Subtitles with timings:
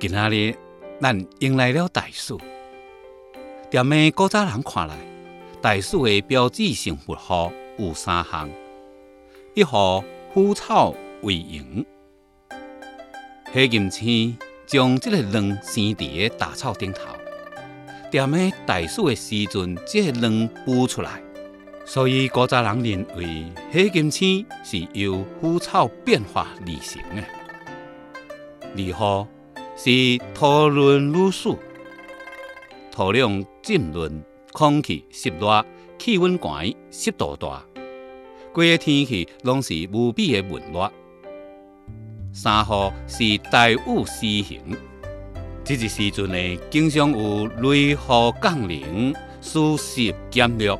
[0.00, 0.54] 今仔日
[0.98, 2.40] 咱迎来了大暑，
[3.70, 4.96] 踮的古早人看来，
[5.60, 8.48] 大暑的标志性符号有三项：
[9.52, 10.02] 一号
[10.32, 11.84] 虎草为营，
[13.52, 17.02] 黑金星将这个卵生伫个大草顶头，
[18.10, 21.22] 踮的大暑的时阵，这个卵孵出来，
[21.84, 27.22] 所以古早人认为黑金星是由虎草变化而成的。
[28.74, 29.28] 二号。
[29.82, 31.56] 是土润如水，
[32.92, 35.64] 土壤浸润，空气湿热，
[35.98, 37.64] 气温高，湿度大，
[38.52, 40.92] 规个天气拢是无比的闷热。
[42.30, 44.60] 三号是大雾时行，
[45.64, 47.98] 这个时阵呢，经常有雷雨
[48.42, 50.78] 降临，湿湿减弱，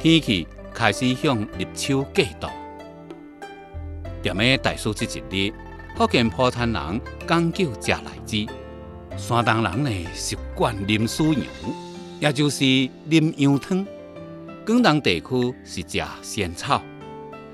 [0.00, 2.48] 天气开始向入秋过渡。
[4.22, 5.52] 踮个大暑这一日。
[5.96, 8.52] 福建莆田人讲究食荔枝，
[9.18, 11.44] 山东人呢习惯啉酥羊，
[12.20, 13.86] 也就是啉羊汤。
[14.66, 16.80] 广东地区是食仙草，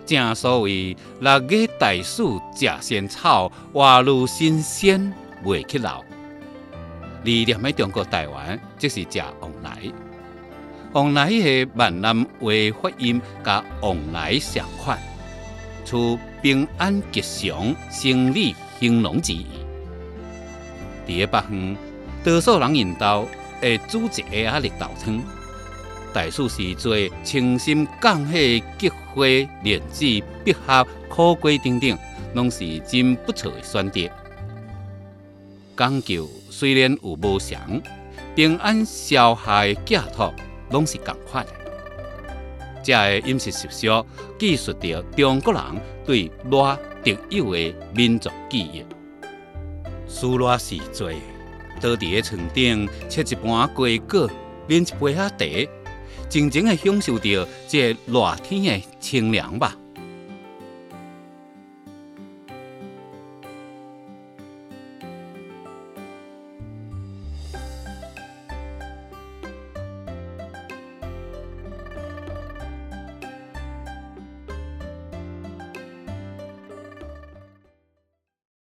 [0.05, 5.13] 正所谓六月大暑食仙草，花如新鲜
[5.45, 6.01] 未去老。
[7.23, 9.79] 而念喺中国台湾，即是食旺来。
[10.93, 12.49] 旺来的闽南话
[12.81, 14.97] 发音，甲旺来相款。
[15.87, 19.47] 出平安吉祥、胜利兴隆之意。
[21.07, 21.77] 伫个北方，
[22.23, 23.27] 多数人引导
[23.63, 25.23] 会煮一个压力豆汤。
[26.13, 28.33] 大暑时做清心降火、
[28.79, 29.25] 菊花、
[29.63, 30.05] 莲子、
[30.45, 31.97] 百合、苦瓜等等，
[32.35, 34.11] 拢是真不错的选择。
[35.77, 37.81] 讲究虽然有无常，
[38.35, 40.35] 平安消夏的寄托，
[40.71, 41.66] 拢是共款的。
[42.87, 44.07] 这个饮食习俗，
[44.39, 45.61] 记述着中国人
[46.05, 48.85] 对热特有的民族记忆。
[50.07, 51.17] 暑热时节，
[51.81, 54.31] 倒伫个床顶切一盘瓜果，
[54.69, 55.69] 饮一杯啊茶，
[56.29, 59.77] 静静的享受着这热天的清凉吧。